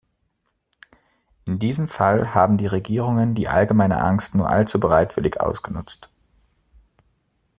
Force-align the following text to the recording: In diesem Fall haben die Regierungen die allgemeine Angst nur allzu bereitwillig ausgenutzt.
In 1.45 1.59
diesem 1.59 1.87
Fall 1.87 2.33
haben 2.33 2.57
die 2.57 2.65
Regierungen 2.65 3.35
die 3.35 3.47
allgemeine 3.47 4.01
Angst 4.01 4.33
nur 4.33 4.49
allzu 4.49 4.79
bereitwillig 4.79 5.39
ausgenutzt. 5.39 6.09